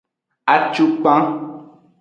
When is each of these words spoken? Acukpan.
Acukpan. 0.53 1.23